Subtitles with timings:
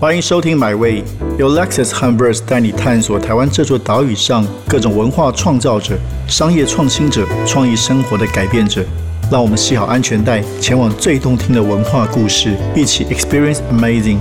[0.00, 1.02] 欢迎收听《My Way》，
[1.40, 5.98] 由 Lexus h u m b e r s 带你探索台湾这座岛屿上各种文化创造者、
[6.28, 8.84] 商业创新者、创意生活的改变者。
[9.28, 14.18] 让我们系好安全带，前往最动听的文化故事，一起 Experience Amazing。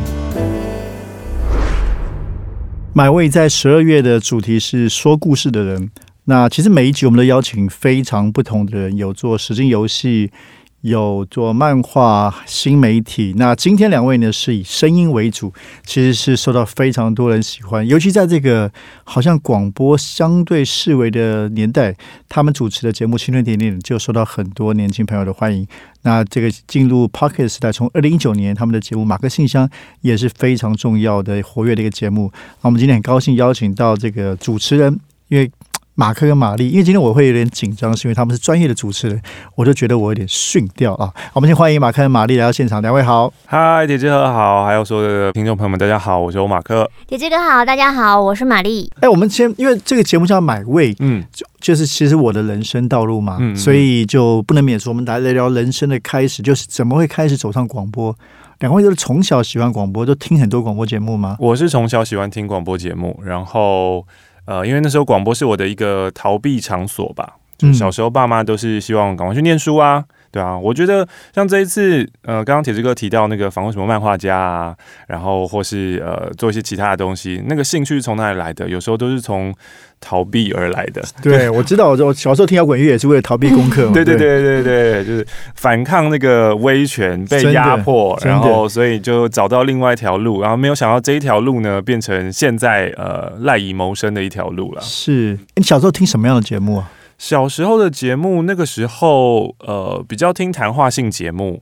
[2.96, 5.92] My Way 在十二月的主题是说故事的人。
[6.26, 10.32] 那其实每一集我们都邀请非常不同的人，有做实境游戏。
[10.82, 15.52] 有做漫画新媒体，那今天两位呢是以声音为主，
[15.84, 18.72] 其实是受到非常多人喜欢，尤其在这个
[19.04, 21.96] 好像广播相对视为的年代，
[22.30, 25.68] 他们主持的节目《青春点点》就受到很多年轻朋友的欢迎。
[26.04, 29.68] 那这个进入 Pocket 时代，从二零一九年他们的节目《马克信箱》
[30.02, 32.32] 也是非常重要的活跃的一个节目。
[32.62, 35.52] 那我们今天很高兴邀请到这个主持人，因为。
[36.00, 39.20] 马克跟玛丽，因为今天我会有点紧张，是因为他们是专业的主持人，
[39.56, 41.12] 我就觉得我有点逊掉啊。
[41.34, 46.88] 我们先欢迎马克跟玛丽来到现场，两位好，嗨，姐姐哥好，还有所有的听众朋友们，大家好，我是欧马克。
[47.08, 48.92] 姐姐哥好，大家好，我是玛丽。
[49.02, 54.92] 哎，我们先，因为这个节目叫买位，嗯，就就是其实我的人生道路嘛，嗯所以就不能免俗。
[54.92, 58.16] 我们来聊聊人生的开始，就是怎么会开始走上广播？
[58.60, 61.38] 两位都是从小喜欢广播，都听很多广播节目吗？
[61.40, 64.06] 我是从小喜欢听广播节目，然后。
[64.48, 67.36] 呃，因为那时候广播是我的一个逃避场所吧。
[67.58, 70.58] 就小时候爸妈都是希望赶快去念书啊，对啊。
[70.58, 74.76] 我觉得像这一次，呃，刚刚铁志哥提到那个访问什么漫画家啊，
[75.08, 78.68] 然后或是呃做一些其他的东西，那个兴趣是从哪里来的？
[78.68, 79.54] 有时候都是从。
[80.00, 83.94] 逃避而来的， 对我知道，我小时候听摇滚乐也是为了逃避功课嘛。
[83.98, 94.82] 对对对对对，就是反抗那个威权被压迫，然后所以就找到另外一条路，然后没有想到这一条路呢，变成现在呃赖以谋生的一条路了。
[94.84, 96.92] 是你小时候听什么样的节目啊？
[97.18, 101.62] 小时候的节目，那个时候呃比较听谈话性节目。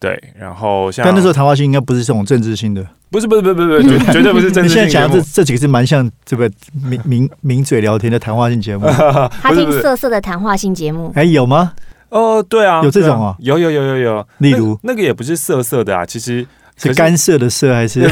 [0.00, 4.84] 对，然后像但那时候谈话性应该不是这种政治性的，不是不是不是不是绝 绝对不是政治性。
[4.84, 6.50] 你现在讲这这几个是蛮像这个
[6.82, 8.86] 名名名嘴聊天的谈话性节目。
[9.40, 11.72] 他听色色的谈话性节目，哎，有吗？
[12.10, 14.26] 哦，对啊，有这种啊，有有有有有。
[14.38, 18.02] 例如那个也不是色色的啊，其实是干涉的色还是？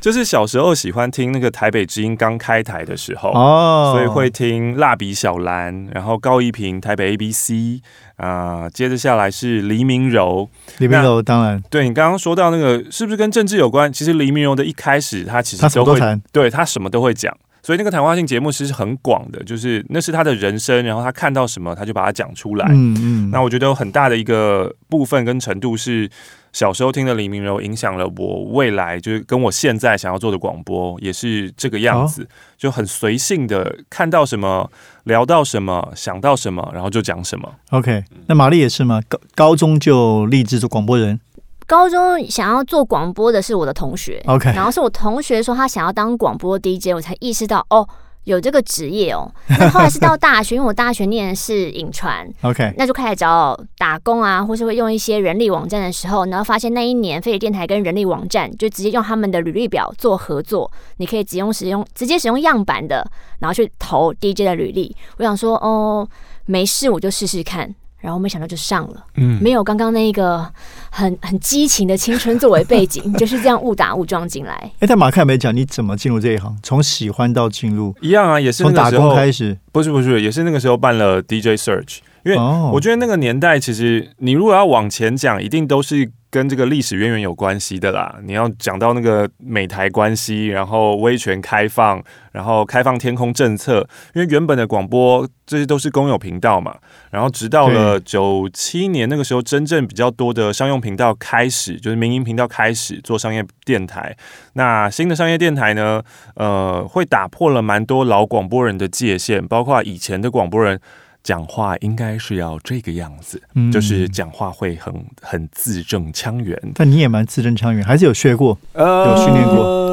[0.00, 7.82] 就是小时候喜欢听那个台北之音刚开台的时候哦，所以会听蜡笔小兰，然后高一平台北 A B C。
[8.16, 10.46] 啊，接着下来是黎明柔，
[10.76, 13.90] 黎明柔当然，对你刚刚说到那个是不是跟政治有关？
[13.90, 15.98] 其实黎明柔的一开始，他其实都会，
[16.30, 22.66] 对他什么都会讲，所以那个谈话性节目其实很广的，就是那是他的人生，然后他看到什么他就把它讲出来。
[22.70, 26.10] 嗯嗯，那我觉得有很大的一个部分跟程度是。
[26.52, 32.28] 小时候听的李明柔影响了我未来，就是跟我现在想要做的广播也是这个样子，
[32.58, 34.68] 就很随性的看到什么
[35.04, 37.48] 聊到什么想到什么，然后就讲什么。
[37.70, 39.00] OK，那玛丽也是吗？
[39.08, 41.20] 高高中就立志做广播人？
[41.70, 44.20] 高中想要做广播的是我的同学。
[44.26, 47.88] OK，然后是我同学说他想要当广播 DJ，我才意识到哦。
[48.24, 64.94] 有这个职业哦，那后来是到大学，因为我大学念的是影传，OK，那就开始找打工啊，或是会用一些人力网站的时候，然后发现那一年飞碟电台跟人力网站就直接用他们的履历表做合作，你可以只用使用直接使用样板的，然后去投 DJ 的履历。
[65.16, 66.06] 我想说，哦，
[66.44, 67.74] 没事，我就试试看。
[68.00, 70.46] 然后没想到就上了，嗯，没有刚刚那一个
[70.90, 74.54] 很很激情的青春作为背景， 就是这样误打误撞进来。
[74.78, 82.38] 哎，但马克没讲你怎么进入这一行，从喜欢到进入一样啊，也是从打工开始，不是不是，也是那个时候办了 DJ Search，因为
[82.72, 86.10] 我觉得那个年代其实你如果要往前讲，一定都是。
[86.30, 96.76] 跟这个历史渊源有关系的啦，你要讲到那个美台关系，然后威权开放，然后开放天空政策，因为原本的广播这些都是公有频道嘛，
[97.10, 104.16] 然后直到了九七年那个时候，真正比较多的商用频道开始，就是民营频道开始做商业电台，
[104.52, 106.00] 那新的商业电台呢，
[106.36, 110.80] 呃，会打破了蛮多老广播人的界限，包括以前的广播人。
[111.22, 113.40] 讲话应该是要这个样子，
[113.72, 116.58] 就是讲话会很很字正腔圆。
[116.74, 119.90] 但你也蛮字正腔圆，还是有学过，有训练过。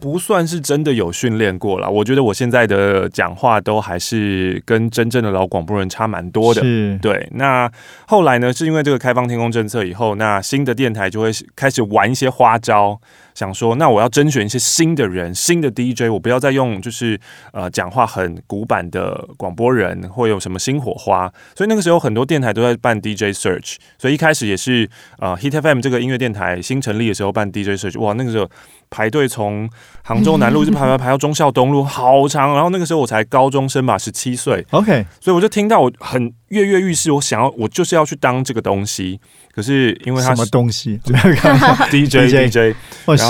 [0.00, 6.60] 不算是真的有训练过了，我觉得我现在的讲话都还是跟真正的老广播人差蛮多的。
[6.60, 7.26] 是，对。
[7.32, 7.70] 那
[8.06, 13.00] 后来呢，是因为这个开放天空政策以后，那新的电台就会开始玩一些花招，
[13.38, 17.16] 想说，那我要甄选一些新的人，新的 DJ，我不要再用就是
[17.52, 21.32] 呃讲话很古板的广播人，会有什么新火花。
[21.54, 24.90] 所以那个时候很多电台都在办 DJ search，所以一开始也是
[25.20, 28.50] 呃 Hit FM 这个音乐电台新成立的时候办 DJ search，哇，那个时候。
[28.90, 29.68] 排队从
[30.02, 32.54] 杭州南路就排排排到忠孝东路， 好长。
[32.54, 34.64] 然后那个时候我才高中生吧，十七岁。
[34.70, 39.20] OK，所以我就听到我很跃跃欲试，我想要我就是要去当这个东西。
[39.54, 40.98] 可是因为他什么东西，
[41.92, 42.74] DJ DJ，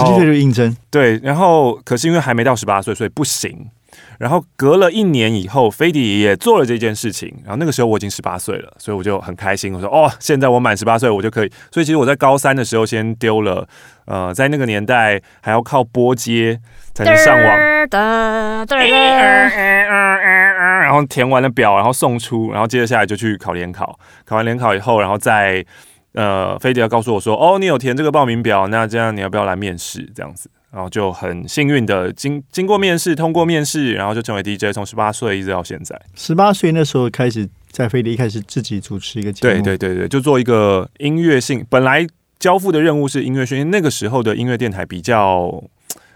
[0.00, 3.70] 哇，十七岁就应征，对，然后可是因为还没到十八岁，所以不行。
[4.18, 7.32] 然后隔了一年以后，飞迪也做了这件事情。
[7.44, 9.72] 然后那个时候我已经十八岁了，所以我就很开心。
[9.72, 13.66] 我说：“哦，现在我满十八岁，我就可以。”所以其实我在高三的时候先丢了。
[14.06, 16.58] 呃，在那个年代还要靠拨接
[16.94, 17.44] 才能上网，
[20.82, 23.98] 然后填完了表，然后送出，然后接着下来就去考联考。
[24.24, 25.64] 考完联考以后，然后再
[26.12, 30.50] 呃，飞迪要告诉我说：“哦，你有填这个报名表，那这样你要不要来面试？”这样子。
[30.70, 35.98] 然后就很幸运的经经过面试，通过面试，然后就成为 DJ，从十八岁一直到现在。
[36.14, 39.54] 十八岁那时候开始在飞利，开始自己主持一个节目。
[39.54, 41.64] 对对对对，就做一个音乐性。
[41.70, 42.06] 本来
[42.38, 45.50] 交付的任务是音乐训练，那个时候的音乐电台比较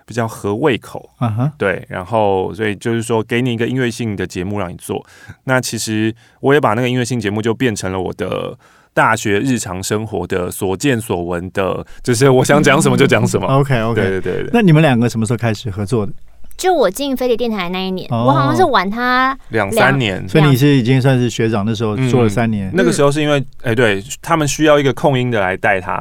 [0.05, 1.09] 比较合胃口。
[1.21, 1.53] 嗯哼。
[1.57, 5.03] 对，然后所以就是说，给你一个音乐性的节目让你做。
[5.45, 8.59] 那其实我也把那个音乐性节目就变成了我的。
[8.95, 13.47] 大学日常生活的所见所闻的，就是我想讲什么就讲什么。
[13.47, 14.51] OK OK，对对对。
[14.53, 16.13] 那你们两个什么时候开始合作的？
[16.59, 22.71] 就我进飞碟电台那一年，我好像是晚他两三年，所以你是已经算是学长那时候做了三年。
[22.75, 25.99] 那个时候是因为，哎，对他们需要一个控音的来带他。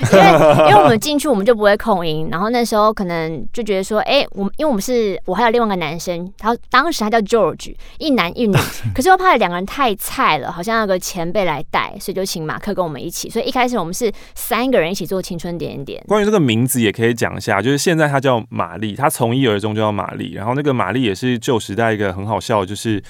[0.12, 8.56] 因为因为我们进去我们就不会控音，然后那时候可能就觉得说，哎，我们因为我们是我还有另外一个男生，他当时他叫 George，一男一女，
[8.94, 13.30] 可是又怕两个人太菜了，好像有个前辈来带，所以就请马克跟我们一起。
[13.30, 16.02] 所以一开始我们是三个人一起做青春点点。
[16.08, 23.02] 关于这个名字也可以讲一下，就是现在他叫玛丽，他从一而终就叫玛丽，然后那个玛丽也是旧时代一个很好笑，就是。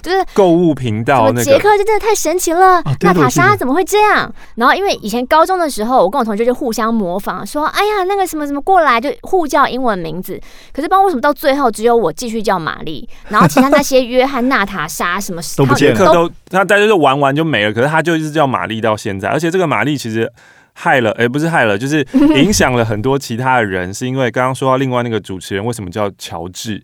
[0.00, 2.82] 就是购物频道，那个杰克就真的太神奇了。
[3.00, 4.32] 娜塔莎怎么会这样？
[4.56, 10.40] 然后因为以前高中的时候，我跟我同学就互相模仿，说：“哎呀，那个什么什么过来，就互叫英文名字。”
[10.72, 17.72] 可是不知道为什么到最后只有我继续叫玛丽，然后其他那些约翰、娜塔莎什么都不见了，都他大家就玩完就没了。
[17.72, 20.30] 可是他就一直叫玛丽到现在，而且这个玛丽其实
[20.74, 23.92] 害了，哎，不是害了，就是影响了很多其他的人。
[23.92, 26.82] 是因为刚刚说到另外那个主持人为什么叫乔治？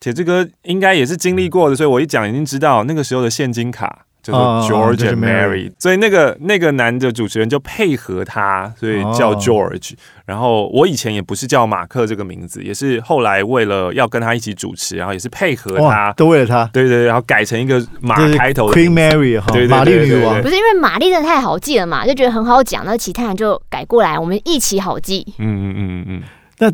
[0.00, 9.92] 铁志哥应该也是经历过的，所以我一讲已经知道那个时候的现金卡叫做 George and Mary，所以那个那个男的主持人就配合他，所以叫 George。
[10.24, 25.26] 然后我以前也不是叫马克这个名字，也是后来为了要跟他一起主持，然后也是配合他，都为了他，对对，然后改成一个马开头的 Queen Mary 哈，玛丽女王，不是因为玛丽真的太好记了嘛，就觉得很好讲，那其他人就改过来，我们一起好记。
[25.38, 26.22] 嗯嗯嗯嗯，
[26.58, 26.72] 那。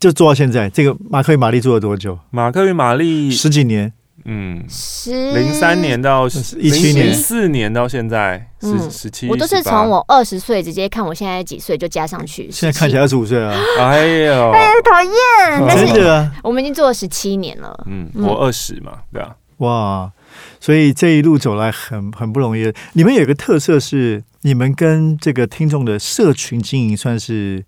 [0.00, 2.18] 就做到现在，这个马克与玛丽做了多久？
[2.30, 3.92] 马克与玛丽十几年，
[4.24, 6.26] 嗯，十零三年到
[6.58, 9.28] 一七年，四年到现在十十七。
[9.28, 12.50] 我都是从我二十岁直接看我现在几岁就加上去。
[12.50, 13.54] 现在看起来二十五岁啊！
[13.78, 15.68] 哎呦，哎，讨厌！
[15.68, 17.84] 但是我们已经做了十七年了。
[17.86, 19.36] 嗯，我二十嘛，对啊。
[19.58, 20.10] 哇，
[20.58, 22.72] 所以这一路走来很很不容易。
[22.94, 27.62] 你们有一个特色是，你们跟这个听众的社群经营算是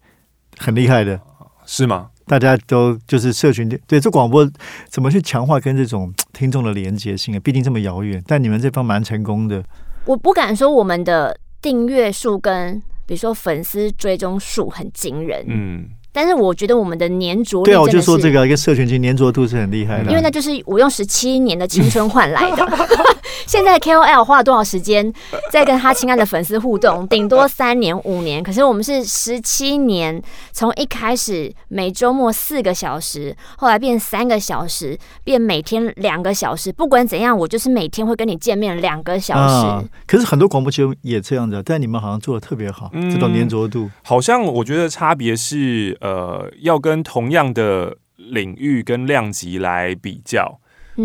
[0.57, 1.21] 很厉害的，
[1.67, 2.09] 是吗？
[2.27, 4.49] 大家都就是社群对这广播
[4.89, 7.41] 怎么去强化跟这种 听众的连接性啊？
[7.41, 9.63] 毕竟这么遥远，但你们这方蛮成功的。
[10.05, 15.89] 我不敢说我们的订阅数跟比如说粉丝追踪数很惊人，嗯。
[16.15, 22.69] 但是我觉得我们的粘着对啊，我就说这个一个社群群粘着度是很厉害的，因为那就是我用十七年的青春换来的。
[23.47, 25.13] 现在 KOL 花了多少时间
[25.51, 27.07] 在跟他亲爱的粉丝互动？
[27.09, 30.23] 顶多三年五年，可是我们是十七年，
[30.53, 36.73] 从一开始每周末四个小时，后来变三个小时，变每天两个小时。
[36.73, 39.89] 不管怎样，我就是每天会跟你见面两个小时。
[40.07, 43.91] 可是很多广播节目也这样子，但你们好像做的特别好，这种粘着度。
[44.03, 45.97] 好像我觉得差别是。
[46.01, 50.59] 呃，要跟同样的领域跟量级来比较，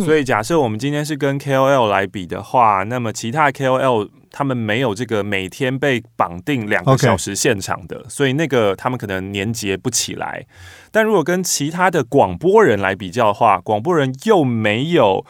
[0.04, 10.46] 所以假设我们今天是跟 KOL 来比的话，那么其他 KOL 他们没有这个每天被绑定两个小时现场的，所以那个他们可能连接不起来。
[10.92, 15.26] 但如果跟其他的广播人来比较的话，广播人又没有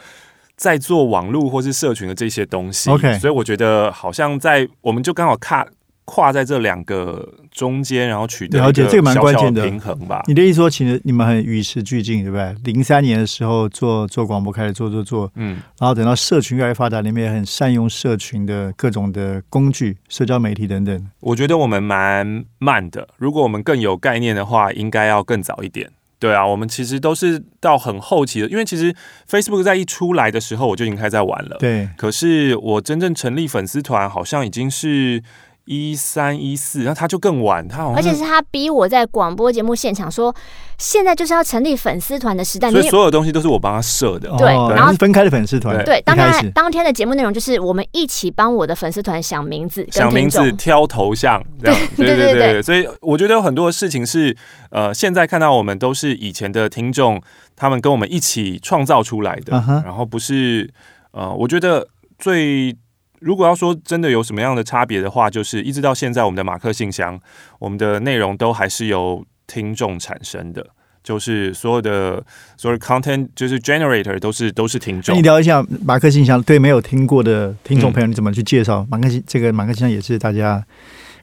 [0.56, 5.68] 在做网络或是社群的这些东西，OK，所以我觉得好像在我们就刚好看。
[6.10, 10.24] 跨在这两个中间，然后取得了解这个蛮关键的平衡吧。
[10.26, 12.56] 你的意思说，其实你们很与时俱进，对不对？
[12.64, 21.08] 零三年的时候做做广播，开始做做做，嗯，然后等到社群越来越发达，你们也很善用社群的各种的工具、社交媒体等等。
[21.20, 25.92] 我觉得我们蛮慢的，如果我们更有概念的话，应该要更早一点。
[26.20, 28.96] 对啊，我们其实都是到很后期的，因为其实
[29.30, 31.58] Facebook 在一出来的时候，我就已经开始在玩了。
[31.60, 35.22] 对，可是我真正成立粉丝团，好像已经是。
[35.67, 40.33] 一三一四，然后他就更晚，他好像而且是他逼我在广播节目现场说，
[40.77, 44.29] 现在就是要成立粉丝团的时代，所以所有东西都是我帮他设的。
[44.38, 45.83] 对，然后是分开的粉丝团。
[45.83, 51.79] 对，当天当天的节目内容就是我们一起帮我的粉丝团想名字、想名字、挑头像，这样。
[51.97, 52.62] 对对对对。
[52.62, 54.33] 所以我觉得有很多的事情是，
[54.69, 57.21] 呃，现在看到我们都是以前的听众，
[57.57, 59.51] 他们跟我们一起创造出来的，
[59.83, 60.71] 然后不是，
[61.12, 61.86] 呃，我觉得
[62.17, 62.74] 最。
[63.19, 67.19] 如果要说真的有什么样的差别的话，就是一直到现在，我们的马克信箱，
[67.59, 70.65] 我们的内容都还是由听众产生的，
[71.03, 72.24] 就是所有的
[72.57, 75.15] 所有 content 就是 generator 都是都是听众。
[75.15, 79.24] 你聊一下马克信箱，对没有听过的听众朋友，你怎么去介绍马克信？
[79.25, 80.63] 这个马克信箱也是大家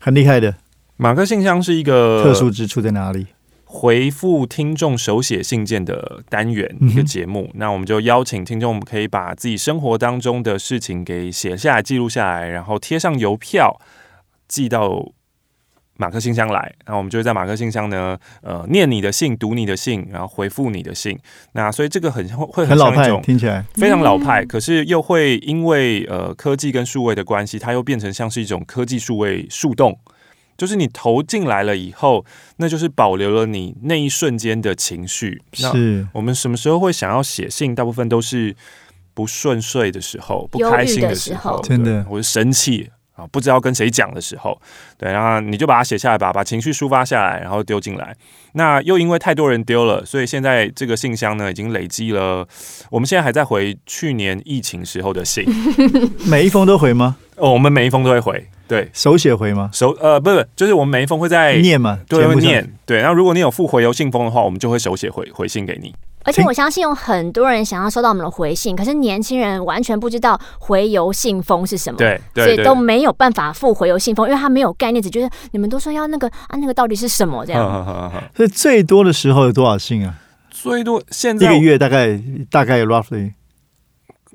[0.01, 0.55] 很厉害的。
[0.97, 3.27] 马克信箱是一个特殊之处在哪里？
[3.77, 13.81] 回复听众手写信件的单元一个节目，那我们就邀请听众可以把自己生活当中的事情给写下来、记录下来，然后贴上邮票
[14.47, 15.05] 寄到
[15.97, 16.73] 马克信箱来。
[16.87, 21.19] 那我们就会在马克信箱呢，呃，念你的信、读你的信，然后回复你的信。
[21.55, 29.99] 那所以这个很会很老派，听起来非常老派，可是又会因为呃科技跟数位的关系，它又变成像是一种科技数位树洞。
[30.57, 32.25] 就是你投进来了以后，
[32.57, 35.43] 那就是保留了你那一瞬间的情绪。
[35.53, 37.75] 是我们什么时候会想要写信？
[37.75, 38.55] 大部分都是
[39.13, 44.61] 不顺遂的时候、不开心的时候，真的，或者生气啊，不知道跟谁讲的时候。
[44.97, 48.17] 对，然后你就把它写下来吧，把情绪抒发下来，然后丢进来。
[48.53, 52.47] 那又因为太多人丢了，所以现在这个信箱呢，已经累积了。
[52.91, 55.45] 我们现在还在回去年疫情时候的信，
[56.27, 57.17] 每一封都回吗？
[57.37, 58.49] 哦，我们每一封都会回。
[58.67, 59.69] 对，手写回吗？
[59.73, 62.67] 手呃，不是，就是我们每一封会在念嘛，对，会念。
[62.87, 65.95] 对，然后如果你有附回邮信封的话，我们就会手写回回信给你。
[66.27, 77.63] 而且我相信有很多人想要收到我们的回信，可是年轻人完全不知道回邮信封是什么，对，所以都没有办法附回邮信封，因为他没有概念，只觉得你们都说要那个啊，那个到底是什么这样。
[78.35, 80.15] 所以最多的时候有多少信啊？
[80.49, 82.19] 最多现在一个月大概
[82.51, 83.35] 大概 roughly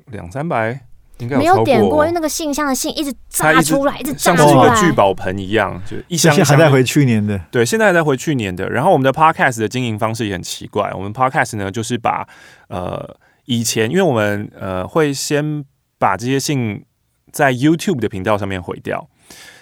[0.06, 0.82] 两三百。
[1.28, 7.38] 没有点过，因为那个信箱的信一直炸出来，一直炸出来，像一个聚宝盆一样，就一箱还在回去年的。
[7.50, 8.68] 对，现在还在回去年的。
[8.68, 12.26] 然后我们的 podcast 的经营方式也很奇怪，我们 podcast 呢就是把
[12.68, 15.64] 呃以前，因为我们呃会先
[15.98, 16.84] 把这些信
[17.32, 19.08] 在 YouTube 的频道上面毁掉，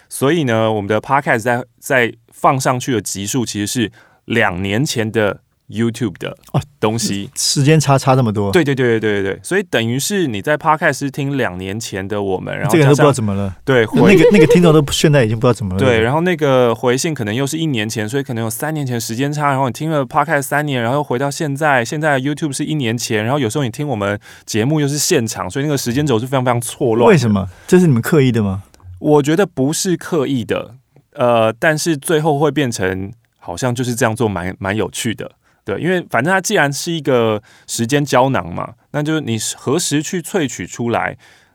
[0.09, 3.93] 所以呢，我们的 podcast 在在放上去的集数其实是
[4.25, 5.41] 两年前的。
[5.69, 27.09] YouTube 的哦东西，时间差差这么多，对对对对对对对，所以等于是你在 Podcast 听两年前的我们，然后这个都不知道怎么了，对，那个那个听众都现在已经不知道怎么了，对，然后那个回信可能又是一年前，所以可能有三年前时间差，然后你听了 Podcast 三年，然后又回到现在，现在 YouTube 是一年前，然后有时候你听我们节目又是现场，所以那个时间轴是非常非常错乱。
[27.09, 27.49] 为什么？
[27.67, 28.63] 这是你们刻意的吗？
[28.99, 30.75] 我觉得不是刻意的，
[31.13, 35.33] 呃，但是最后会变成好像就是这样做，蛮蛮有趣的。
[35.69, 41.15] 对，因为反正它既然是一个时间胶囊嘛，那就是你何时去萃取出来，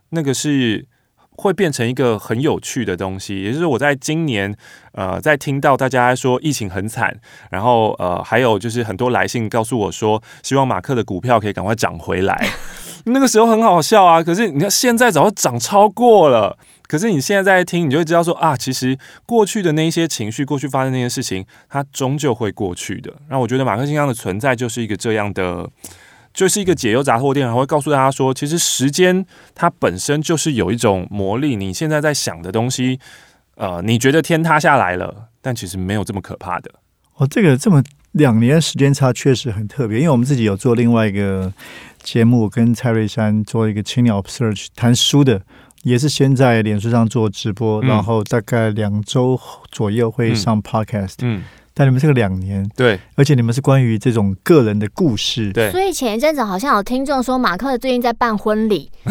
[0.10, 0.86] 那个是
[1.32, 3.41] 会变成一个很有趣的东西。
[3.41, 4.55] 也就是我在今年，
[4.91, 12.50] 呃，在听到大家说疫情很惨，然后呃，还有就是很多来信告诉我说，希望马克的股票可以赶快涨回来。
[13.05, 16.55] 那个时候很好笑啊，可是你看现在早就涨超过了。
[16.88, 23.12] 可是你现在在听，你就会知道说啊，其实过去的那一些情绪，过去发生那些事情，它终究会过去的。
[23.28, 25.68] 然后我觉得马克信箱的存在就是一个这样的，
[26.34, 29.25] 就是一个解忧杂货店，然后会告诉大家说，其实时间
[29.56, 31.56] 它本身就是有一种魔力。
[31.56, 33.00] 你现在在想的东西，
[33.56, 36.70] 呃，你觉得天塌下来了，但其实没有这么可怕的。
[37.16, 41.52] 哦，这个这么两年时间差确实很特别，因为我们自己有做另外一个
[42.04, 45.42] 节目，跟蔡瑞山做一个青鸟 search 谈书的。
[45.84, 49.40] 也是先在脸书上做直播，然后大概两周
[49.72, 51.16] 左右会上 podcast。
[51.22, 55.70] 嗯，但你们这个两年，对，而且你们是关于这种个人的故事，对。
[55.72, 58.90] 所以前一阵子好像有听众说，马克最近在办婚礼，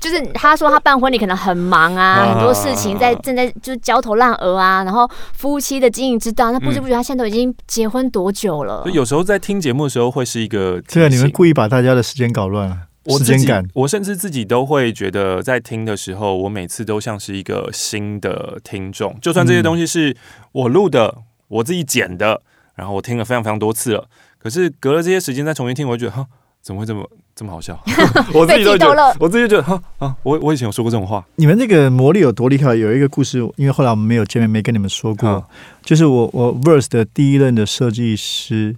[0.00, 8.82] 就是他说他办婚礼可能很忙啊，很多事情在正在就是焦头烂额啊，然后夫妻的经营之道，那不知不觉他现在都已经结婚多久了？
[8.92, 12.76] 有时候在听节目的时候会是一个，对啊，你们故意把大家的时间搞乱了。
[13.04, 19.18] 我自己，我甚至自己都会觉得，在听的时候，我每次都像是一个新的听众。
[19.20, 20.16] 就算这些东西是
[20.52, 21.18] 我录的，
[21.48, 22.42] 我自己剪的，
[22.76, 26.28] 然后我听了非常非常多次了，可是隔了这些时间再重新听，我就觉得哈，
[26.60, 27.82] 怎么会这么这么好笑？
[28.32, 31.24] 我自己都觉得，我自己觉得哈啊，我我以前有说过这种话。
[31.36, 32.74] 你们这个魔力有多厉害？
[32.74, 35.44] 有一个故事，因为后来我们没有见面，没跟你们说过，
[35.82, 38.76] 就是我我 Verse 的第一任的设计师，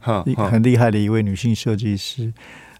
[0.48, 2.32] 很厉害的一位女性设计师。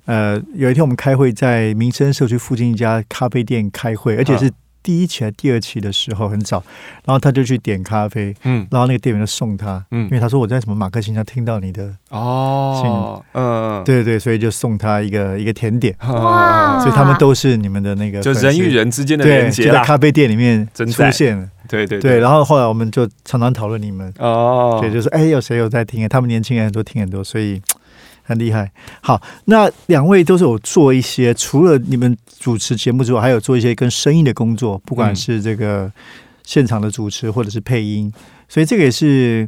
[0.07, 4.51] 呃，有一天我们开会在民生社区附近一家咖啡店开会，而且是
[4.83, 6.63] 第一期还第二期的时候很早，
[7.07, 26.07] 然后他就去点咖啡，嗯，然后那个店员就送他，嗯，因为他说我在什么马克信上听到你的哦，嗯，对对，所以就送他一个一个甜点，哇，所以他们都是你们的那个，就人与人之间的连接，在咖啡店里面出现了，对对对，然后后来我们就常常讨论你们，哦，对，就是哎，有谁有在听？
[26.07, 27.63] 他们年轻人都听很多，所以。
[28.27, 35.93] 很厉害，好，那两位都是有做一些，除了你们主持节目之外，还有做一些跟声音的工作，不管是这个
[36.43, 38.11] 现场的主持或者是配音，
[38.49, 39.47] 所以这个也是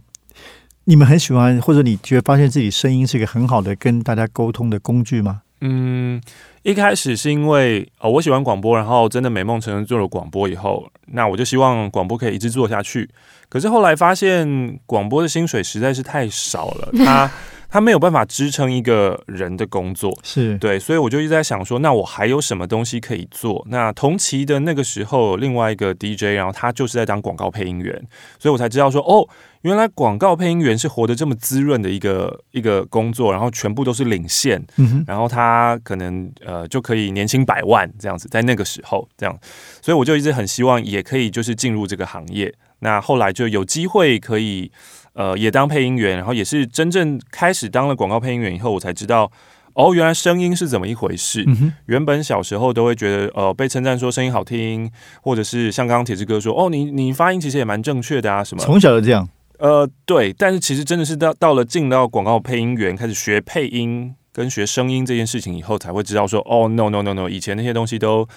[0.84, 5.40] 你们很喜欢，或者你觉得发现自己声音是一个很好的跟大家沟通的工具吗？
[5.62, 6.20] 嗯，
[6.62, 13.08] 一开始是因为哦，我喜欢广播，然后真的美梦成真做了广播以后，那我就希望广播可以一直做下去。
[13.48, 17.30] 可是后来发现广播的薪水实在是太少了，它。
[17.68, 23.66] 他没有办法支撑一个人的工作，是对，所以我就一直在想说，那我还有什么东西可以做？
[23.68, 27.92] 那同期的那个时候，另外一个 DJ，然后他就是在当广告配音员，
[28.38, 29.28] 所以我才知道说，哦，
[29.62, 34.64] 原来广告配音员是活得这么滋润的一个一个工作，然后全部都是领线，
[35.06, 39.36] 然后他可能呃就可以年薪百万这样子，在那个时候这样，
[39.82, 42.54] 所以我就一直很希望也可以就是进入这个行业。
[42.78, 44.70] 那后来就有机会可以。
[45.16, 49.32] 呃，也当配音员，然后也是真正开始当了广告配音员以后，我才知道，
[49.72, 51.42] 哦，原来声音是怎么一回事。
[51.86, 54.90] 原本小时候都会觉得，呃，被称赞说声音好听，
[55.22, 58.62] 或者是像刚刚铁志哥说，哦，你你发音其实也蛮正确的啊，什么？
[58.62, 59.26] 从小就这样。
[59.58, 68.28] 呃，对，但是其实真的是到到了进到广告配音员，开始学配音跟学声音这件事情以后，才会知道说，哦，no no no no，以前那些东西都。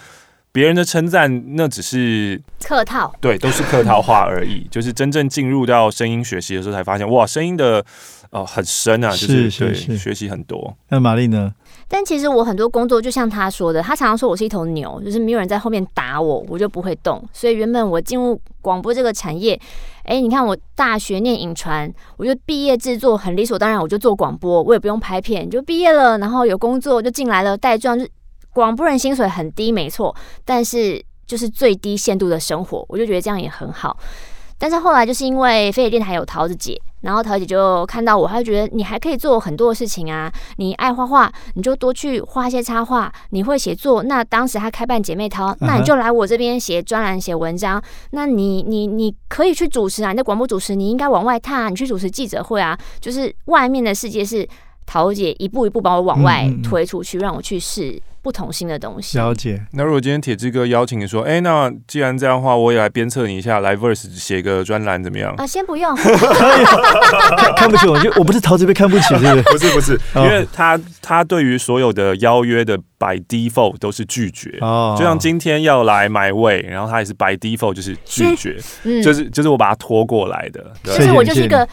[0.52, 4.68] 别人的称赞那只是客套，对，都是客套话而已。
[4.72, 7.86] 就是真正进入到声音学习的时候，才发现哇，声音的
[8.32, 10.76] 哦很深啊，就是对学习很多。
[10.90, 11.54] 那玛丽呢？
[11.88, 17.24] 但其实我很多工作就像他说的，他常常说我是一头牛，就是没有人在后面打我，我就不会动。
[17.32, 19.60] 所以原本我进入广播这个产业，
[20.04, 28.06] 哎，你看我大学念影传，我就毕业制作很理所当然，我就做广播，我也不用拍片，就毕业了，然后有工作就进来了，带状就。
[28.54, 33.98] 广播人薪水很低，没错，但是就是最低限度的生活，我就觉得这样也很好。
[34.62, 44.04] 但是后来就是因为飞碟电台有桃子姐，然后桃子姐就看到我，她就觉得你还可以做很多的事情啊，你爱画画，你就多去画一些插画，你会写作。
[44.04, 47.82] 那当时她开办姐妹淘，那你就来我这边写专栏、写文章。
[48.12, 54.46] 那你你你可以去主持啊，你在广播主持，你应该往外探啊，你去主持记者会啊，就是外面的世界是
[54.90, 58.02] 桃姐一步一步把我往外推出去，让我去试。
[58.22, 59.64] 不同新的东西，了解。
[59.72, 65.34] 那如果今天铁志哥邀请你说，哎，那既然这样的话，我也来鞭策你一下，来 verse 写个专栏怎么样？
[65.38, 65.96] 啊，先不用。
[67.56, 69.42] 看不起我，就我不是桃子被看不起，是不是？
[69.44, 74.58] 不是不是，因为他他对于所有的邀约的 by default 都是拒绝。
[74.60, 74.98] 哦。
[75.00, 78.58] 就像今天要来买位，然后他也是 by default 就是拒绝，
[79.02, 80.74] 就是就是我把他拖过来的。
[80.84, 81.66] 其实我就是一个。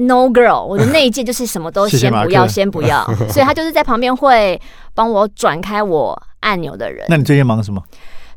[0.00, 4.58] No girl，我的那一届就是什么都先不要，先不要， 所以他就是在旁边会
[4.94, 7.04] 帮我转开我按钮的人。
[7.08, 7.82] 那你最近忙什么？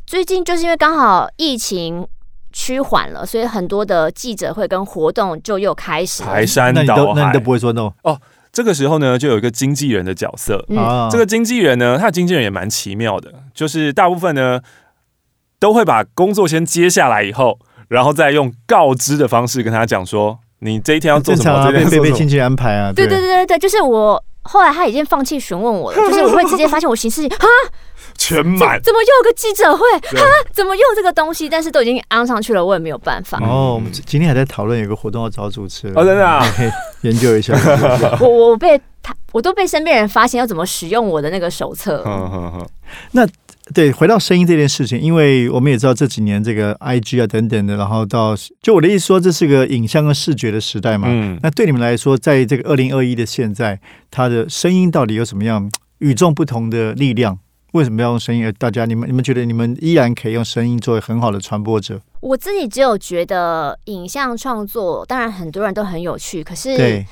[0.05, 2.05] 最近就是因为刚好疫情
[2.51, 6.21] 趋缓了，所以很多的记者会跟活动就又开始。
[6.21, 8.19] 排山倒海，那你都不会说 no 哦。
[8.51, 10.65] 这个时候呢，就有一个经纪人的角色。
[10.67, 14.59] 嗯，这个经纪人呢，他的经纪人也蛮奇妙的，就是大部分呢
[15.59, 20.39] 都会把工作先接下来以后，然后再用告知的方式跟他讲说。
[20.63, 21.71] 你这一天要做什么？
[21.71, 22.91] 被被亲戚安排啊？
[22.95, 27.47] 对对对对对，就是我后来他已经放弃询问我了，就是我会直接发现我行事 啊，
[28.17, 29.85] 全满，怎么又有个记者会
[30.19, 30.23] 啊？
[30.51, 31.49] 怎么又这个东西？
[31.49, 33.39] 但是都已经安上去了，我也没有办法。
[33.41, 36.45] 哦，我们今天还在讨论有个活动要找主持人，哦，真的啊，
[37.01, 37.53] 研究一下。
[38.21, 42.03] 我我被他，我都被身边人发现要怎么使用我的那个手册。
[43.11, 43.27] 那。
[43.73, 51.07] 对，回到声音这件事情，因为我们也知道这几年这个 I G 啊等等的，然后到就我的意思说，这是个影像跟视觉的时代嘛。
[51.09, 51.39] 嗯。
[51.41, 53.79] 那对你们来说，在这个二零二一的现在，
[54.11, 57.39] 它的声音到底有什么样与众不同的力量？
[57.71, 58.53] 为什么要用声音？
[58.59, 61.99] 大家，你们你们觉得你们依然可以用声音作为很好的传播者？
[62.19, 67.03] 我自己只有觉得影像创作，当然很多人都很有趣，可是，对，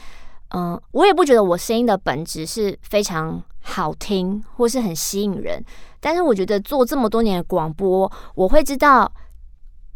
[0.54, 5.64] 嗯，我也不觉得我声音的本质是非常好听或是很吸引人。
[6.00, 9.12] 但是我觉得做这么多年的广播，我会知道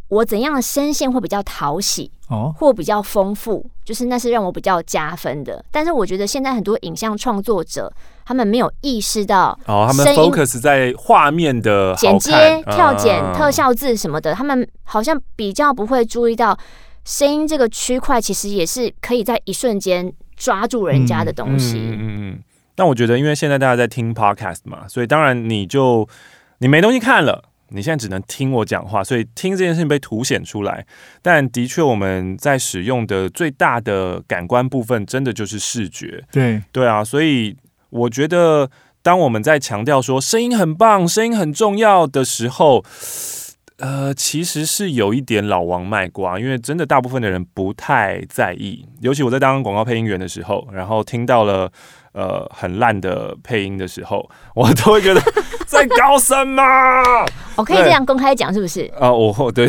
[0.07, 5.65] 我怎样的声线会比较讨喜哦，或比较丰富，就是那是让我比较加分的。
[5.71, 7.91] 但是我觉得现在很多影像创作者，
[8.23, 12.31] 他们没有意识到哦，他们 focus 在画面的剪接、
[12.65, 16.55] 跳剪、特效字什么的，他们好像比较不会注意到
[17.03, 21.79] 声音这个区块，其实也是可以在一瞬间抓住人家的东西。
[21.79, 22.43] 嗯嗯嗯。
[22.75, 26.07] 但我觉得，因为现在大家在听 podcast 嘛，所以当然你就
[26.57, 30.85] 你没东西看了，你现在只能听我讲话，所以听这件事情被凸显出来。
[31.21, 36.23] 但的确，我们在使用的最大的感官部分，真的就是视觉。
[36.31, 37.55] 对对啊，所以
[37.89, 38.69] 我觉得，
[39.01, 42.83] 当我们在强调说声音很棒、声音很重要的时候，
[43.77, 48.85] 呃，其实是有一点老王卖瓜，因为真的大部分的人不太在意。
[48.99, 51.71] 尤其我在当广告配音员的时候，然后听到了。
[52.15, 55.21] 呃，很烂的配音的时候， 我都会觉得
[55.67, 56.63] 在搞什么？
[57.57, 58.89] 我可以这样公开讲，是不是？
[58.97, 59.67] 啊，我对，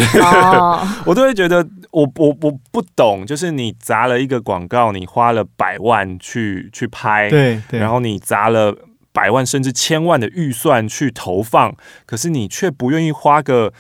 [1.05, 8.73] 我都会觉得我我我不懂，就是你砸了一个广告，你花了百万去去拍，对，然后你砸了
[9.13, 11.75] 百万甚至千万的预算去投放，
[12.07, 13.73] 可是你却不愿意花个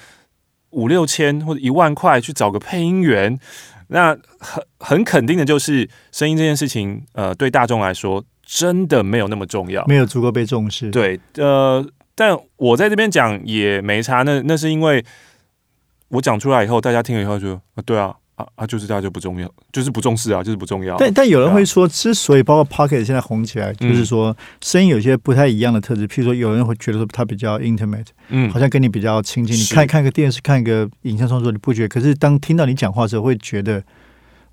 [0.70, 3.38] 五六千或者一万块去找个配音员，
[3.88, 8.24] 那很很肯定的就是声音这件事情，呃，对大众来说。
[8.46, 10.88] 真的没有那么重要，没有足够被重视。
[10.92, 14.22] 对，呃，但我在这边讲也没差。
[14.22, 15.04] 那那是因为
[16.10, 20.96] 我讲出来以后，大家听了以后就啊，对啊，啊啊，就是大家就不重要，就是不重视啊，就是不重要。
[20.96, 26.06] 但但有人会说，之所以包括 Pocket 现在红起来，就是说声音有些不太一样的特质。
[26.06, 29.56] 譬如说，有人会觉得说它比较 intimate，嗯，好像跟你比较亲近。
[29.56, 31.88] 你看看个电视，看个影像创作，你不觉得？
[31.88, 33.82] 可是当听到你讲话的时候，会觉得。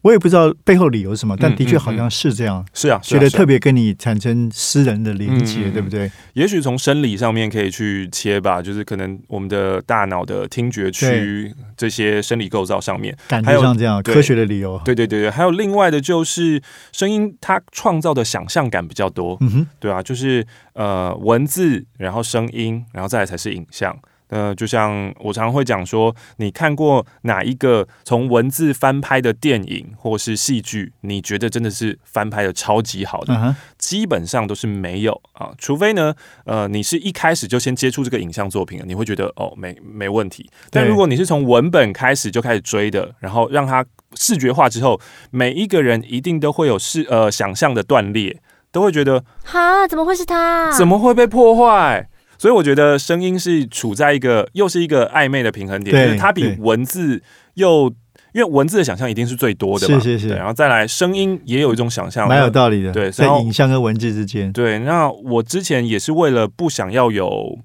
[0.03, 2.63] 我也不知道背后理由是什么，但的确好像是这样。
[2.73, 6.11] 是啊，觉得特别跟你产生私人的连接，对不对？
[6.33, 14.79] 也许从生理上面可以去切吧，就是可能我们的大脑的听觉区这些生理构造上面，感觉上这样科学的理由。
[14.83, 16.61] 对对对对，还有另外的就是
[16.91, 19.37] 声音，它创造的想象感比较多。
[19.39, 23.97] 嗯哼，对啊，就是呃文字，然后声音，然后再来才是影像。
[24.29, 33.55] 呃，就像我常常会讲说，你看过哪一个从文字翻拍的电影或是戏剧，你觉得真的是翻拍的超级好的？
[33.77, 40.49] 基本上都是没有啊，除非呢，呃，你是一开始就先接触这个影像作品你会觉得哦，没没问题。
[40.71, 44.99] 但如果你是从文本开始就开始追的，然后让它视觉化之后，
[45.31, 50.71] 每一个人一定都会有视呃想象的断裂，都会觉得哈，怎么会是他？
[50.71, 52.07] 怎么会被破坏？
[52.43, 57.88] 所以我觉得声音是处在一个又是一个暧昧的平衡点，就是它比文字又
[58.34, 64.77] 因为文字的想象一定是最多的嘛，是是是，然后再来声音也有一种想象，蛮有道理的，对，在影像跟文字之间，对。
[64.79, 67.58] 那我之前也是为了不想要有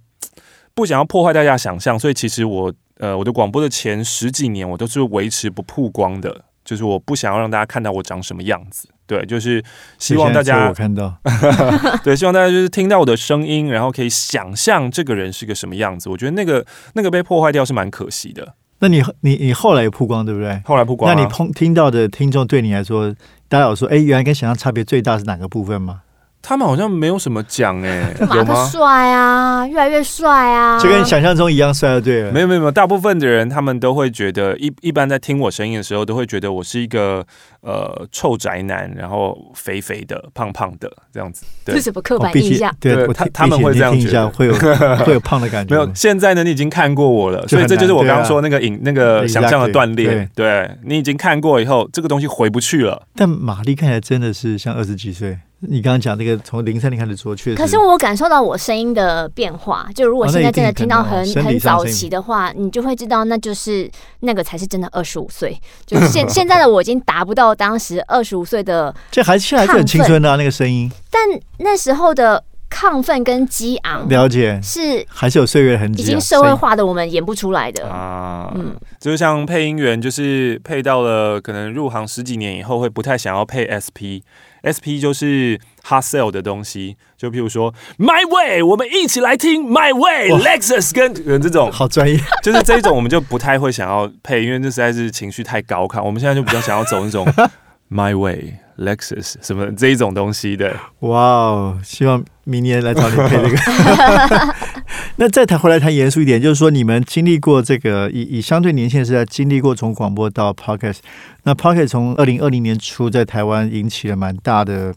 [0.75, 8.89] 不想要破坏大家想象，所以其实我呃我的广播的前十几年我都是维持不曝光的，就是我不想要让大家看到我长什么样子。
[9.09, 9.65] 对，就是
[9.99, 11.13] 希望大家我看到，
[12.05, 16.11] 对，希望大家就是听到我的声音，然后可以想象这个人是个什么样子。
[16.11, 18.55] 我觉得那个那个被破坏掉是蛮可惜的。
[18.81, 20.61] 那你你你后来有曝光对不对？
[20.65, 23.13] 后来曝光，那你碰听到的听众对你来说，
[23.49, 26.03] 大家有说，哎，原来跟想象差别最大是哪个部分吗？
[26.41, 32.33] 他们好像没有什么讲哎，有吗帅啊，越来越帅啊，就跟想象中一样帅就对了。
[32.33, 37.25] 没有没有没有，大部分的人他们都会觉得一一般在听我声音的时候，都会觉得我是一个
[37.61, 41.45] 呃臭宅男，然后肥肥的、胖胖的这样子。
[41.69, 42.75] 是什么刻板印象？
[42.81, 44.55] 对，他他们会这样觉得，会有
[45.05, 45.75] 会有胖的感觉。
[45.75, 50.31] 没有，现在呢，你已经看过我了，所以这就是我刚刚说那个影那个想象的锻炼。
[50.35, 53.03] 对你已经看过以后，这个东西回不去了。
[53.15, 55.39] 但玛丽看起来真的是像二十几岁。
[55.61, 57.57] 你刚刚讲那个从零三年开始做，确实。
[57.57, 63.91] 可是我感受到我声音的变化，就如果现在真的听到很很早期的话，你就会知道那就是
[64.21, 65.61] 那个才是真的二十五岁。
[65.85, 70.89] 就是现 现在的我已经达不到当时二十五岁的，这还现在是很青春的啊那个声音。
[71.11, 71.21] 但
[71.59, 78.53] 那时候的亢奋跟激昂，了解是还是有岁月痕迹，已经社会化的我们演不出来的啊。
[78.55, 84.23] 嗯，就像配音员，就是配到了可能入行十几年以后，会不太想要配 SP。
[84.63, 96.03] S P 就是 hard sell 的东西，就譬如说 My Way，我们一起来听 My Way，Lexus 跟这种好专业， 就是这一种我们就不太会想要配，因为这实在是情绪太高亢。
[96.03, 97.27] 我们现在就比较想要走那种
[97.91, 100.77] My Way，Lexus 什么这一种东西的。
[101.01, 103.57] 哇哦，希望明年来找你配这个。
[105.17, 110.99] 那再谈回来谈严肃一点，就是说你们经历过这个以以相对年轻的时代经历过从广播到 podcast，
[111.45, 114.95] 那 podcast 从二零二零年初在台湾引起了蛮大的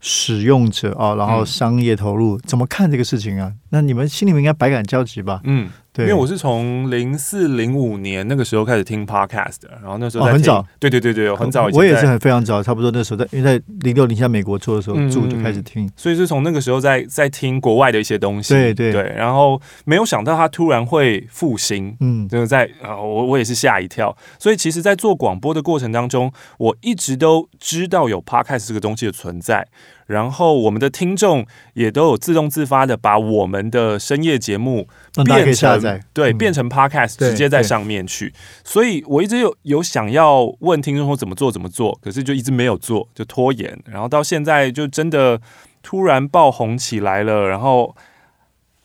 [0.00, 3.52] 使用者啊，然后商业投入，怎么看这个事情啊？
[3.70, 5.40] 那你们心里面应该百感交集吧？
[5.44, 5.70] 嗯。
[5.98, 11.68] 因为我是从零四零五年那个时候开始听 podcast 的，然后那时候很早，对对对对，很早。
[11.72, 19.02] 我也是很非常早，差不多那时候在，因为在零六零在美国做的时候住就开始听，所以是从那个时候在在听国外的一些东西，对对对。
[19.16, 24.16] 然后没有想到他突然会复兴，嗯，就是在啊，我我也是吓一跳。
[24.38, 29.66] 所以其实，在做广播的过程当中，我一直都知道有 podcast 这个东西的存在。
[30.10, 34.88] 然后我们的听众也都有自动自发的把我们的深夜节目
[35.24, 45.40] 变成对变成 podcast 直接在上面去，所以我一直有有想要问听众说怎么做怎么做，可是就一直没有做，就拖延，然后到现在就真的
[45.80, 47.94] 突然爆红起来了，然后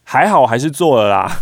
[0.03, 1.39] 还好还是做了啦，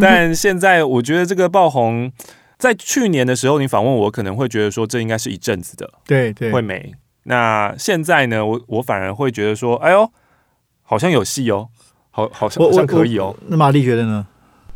[0.00, 2.10] 但现在我觉得这个爆红
[2.58, 6.92] 在去年的时候你访问我可能会觉得说这应该是一阵子的，对对会没。
[7.24, 8.44] 那现在呢？
[8.44, 10.10] 我我反而会觉得说，哎呦，
[10.82, 11.68] 好像有戏哦，
[12.10, 13.34] 好好像好像可以哦。
[13.48, 14.26] 那玛丽觉得呢？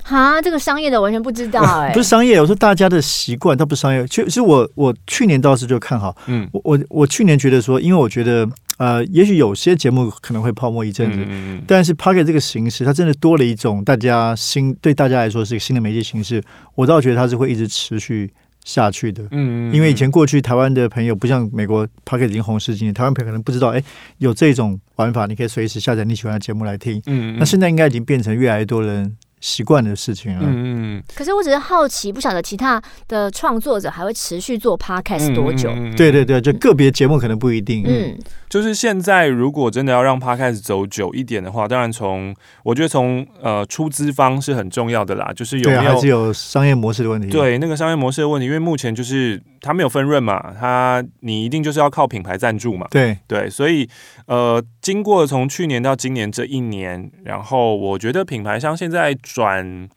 [0.03, 4.07] 哈，这个商业的完全不知道 哎，不是商业，我说大家的习惯，它不是商业。
[4.07, 16.43] 其实我我去年倒是就看好，嗯，我我我去年觉得说，因为我觉得呃，也许有些节目可能会泡沫一阵子，嗯嗯，但是 p o c k e t 这个形式，它真的多了一种大家新对大家来说是一个新的媒介形式，
[16.75, 18.33] 我倒觉得它是会一直持续。
[18.69, 23.83] 下去的，嗯，因为以前过去台湾的朋友不像美国 p o c k e t 已经红十几年，台湾朋友可能不知道，哎，
[24.19, 29.17] 有这种玩法，你可以随时下载你喜欢的节目来听，嗯，那现在应该已经变成越来越多人。
[29.41, 35.73] 习惯的事情了，嗯，可是我只是好奇，不晓得其他的创作者还会持续做 podcast 多久？
[35.97, 37.85] 对对对，就个别节目可能不一定。
[37.87, 47.29] 嗯，就是现在如果真的要让 podcast 走久一点的话，当然从我觉得从呃出资方是很重要的啦，就是有没有有商业模式的问题？
[47.29, 52.87] 对，那个商业模式的问题，因为目前就是它没有分润嘛，它你一定就是要靠品牌赞助嘛。
[52.91, 53.89] 对对，所以
[54.27, 59.15] 呃，经过从去年到今年这一年，然后我觉得品牌商现在。
[59.23, 59.89] 转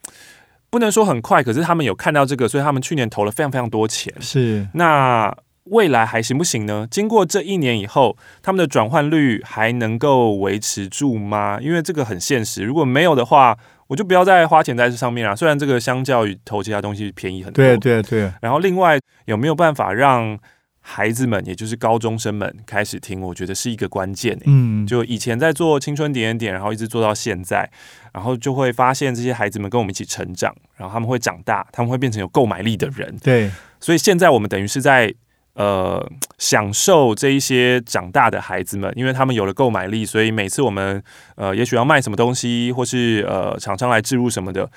[0.70, 4.12] 不能说很快，可是他们有看到这个，所以他们去年投了非常非常多钱。
[4.20, 6.86] 是那未来还行不行呢？
[6.90, 11.58] 经过这一年以后，他们的转换率还能够维持住吗？
[11.60, 15.36] 因为这个很现实，如果没有的话，我就不要再花钱在这上面了。
[15.36, 18.32] 虽然这个相较于投其他东西便宜很多，对对对。
[18.40, 20.38] 然后另外有没有办法让？
[20.84, 24.36] 孩子们，也就是高中生们开始听，我觉得是一个关键。
[24.46, 27.70] 嗯，就以前在做青春点点点，然后一直做到现在，
[28.12, 33.16] 然后就会发现这些孩子们跟我们一起成长，然后他们会长大，他们会变成有购买力的人。
[33.22, 33.48] 对，
[33.78, 35.14] 所以现在我们等于是在
[35.54, 36.04] 呃
[36.38, 41.02] 享受这一些长大的孩子们，因为他们有了购买力，所以每次我们
[41.36, 44.70] 呃也许要卖什么东西，或是呃厂商来置入什么的。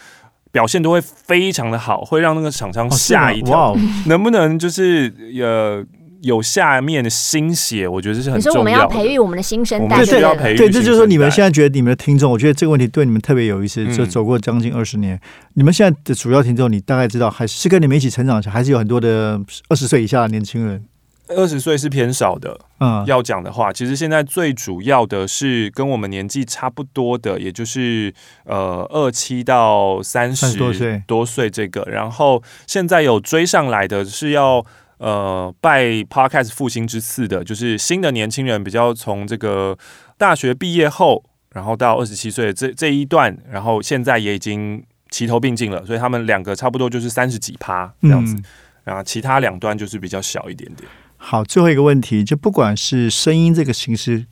[0.51, 3.75] 表现都会非常的好，会让那个厂商吓一跳。
[4.05, 5.83] 能不能就是呃
[6.25, 7.87] 有下面的心血？
[7.87, 8.59] 我觉得这是很重要。
[8.59, 10.57] 我们要培育我们的新生代，对要培育。
[10.57, 13.85] 对，这就是说你们现在觉得你们的听众，我觉得这个问题对你们特别有意思。
[13.95, 15.19] 就走过将近二十年，
[15.53, 20.83] 你们现在的主要听众，你大概知道，还是跟你们一起成长，还是有很多的二十岁以下的年轻人。
[21.27, 28.13] 二十岁是偏少的，嗯，要讲的话，其实现在最主要的是跟我们年纪差不多的，也就是
[28.45, 34.63] 呃二七到三十多岁多岁这个，然后现在有追上来的是要
[34.97, 39.77] 呃拜 Podcast 复兴之赐的，就是新的年轻人比较从这个
[40.17, 48.35] 大学毕业后，然后到二十七岁这这一段，然后现在也已经齐头并进了，所以他们两个差不多就是三十几趴这样子，
[48.83, 50.89] 然后其他两端就是比较小一点点。
[51.17, 54.25] 好，最后一个问题，就不管是声音这个形式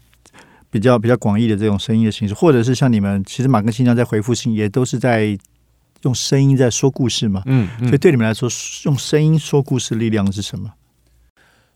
[0.70, 5.38] 比较比较广义的这种声音的形式，或者是像你们，其实马跟新疆在回复信也都是在
[6.04, 7.42] 用声音在说故事嘛。
[7.46, 8.50] 嗯，所以对你们来说，
[8.86, 10.72] 用声音说故事力量是什么？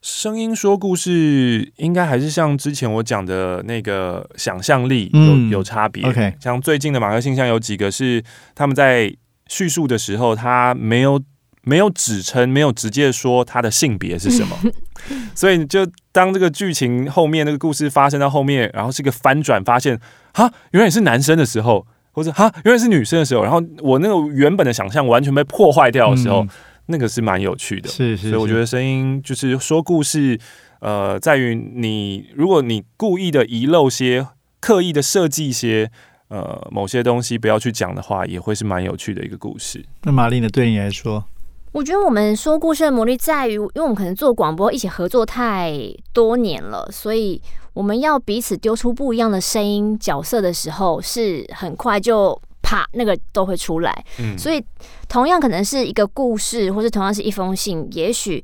[0.01, 6.07] 声音说故事应该还是像之前我讲的那个想象力有有差别。
[6.07, 8.23] OK，像最近的马克信箱有几个是
[8.55, 9.13] 他们在
[9.47, 11.21] 叙述的时候，他没有。
[11.63, 14.57] 没有指称，没有直接说他的性别是什么，
[15.35, 19.99] 所以就当这个剧情后面那个故事发生到后面，然后是一个翻转，发现
[20.33, 21.85] 哈，原来是男生的时候，
[22.17, 26.43] 或者哈，原来是女生的时候，然后我那个原本的想象完全被破坏掉的时候，
[26.88, 27.88] 那个是蛮有趣的。
[27.88, 30.36] 是是，所以我觉得声音就是说故事，
[30.80, 34.25] 呃，在于你如果你故意的遗漏些、
[34.60, 35.91] 刻意的设计一些
[36.30, 39.86] 呃某些东西不要去讲的话，也会是蛮有趣的一个故事。
[40.01, 40.49] 那玛丽呢？
[40.49, 41.23] 对你来说？
[41.71, 45.71] 我觉得我们说故事的魔力在于，因为我们可能做广播一起合作太
[46.12, 47.39] 多年了，所以
[47.77, 54.05] 我们要彼此丢出不一样的声音角色的时候，是很快就啪那个都会出来。
[54.17, 54.59] 嗯，所以
[55.07, 58.43] 同样可能是一个故事，或是同样是一封信，也许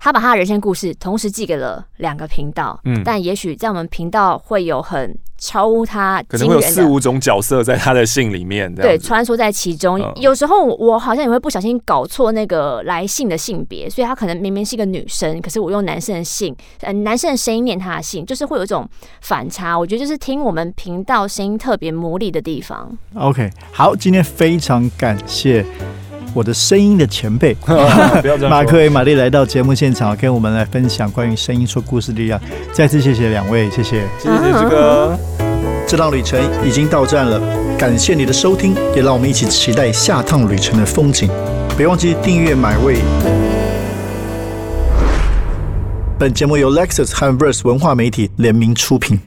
[0.00, 5.16] 他把他的人生故事同时寄给了两个频道，嗯，但也许在我们频道会有很。
[5.42, 9.98] 超乎他，可能会有四五种角色在他的信里面，对，穿梭在其中。
[10.16, 18.86] 有时候我好像也会不小心搞错那个来信的性别，所以他可能明明是一个女生，可是我用男生的信，呃，男生的声音念他的信，就是会有一种
[19.22, 19.78] 反差。
[19.78, 22.94] 我觉得就是听我们频道声音特别魔力的地方。
[23.14, 25.64] OK，好，今天非常感谢
[26.32, 27.56] 我的声音的前辈
[28.48, 32.40] 马克与玛丽来到节目现场，跟我们来分享关于声音说故事的力量。
[32.72, 35.18] 再次谢谢两位，谢谢，谢谢志哥。
[35.86, 37.40] 这趟旅程已经到站了，
[37.76, 41.28] 感谢你的收听，也让我们一起期待下趟旅程的风景。
[41.76, 42.98] 别忘记订阅买位。
[46.18, 49.20] 本节目由 Lexus 和 Verse 文化媒体联名出品。